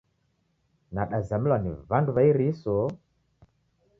[0.93, 2.75] Nadazamilwa ni w'andu w'a iriso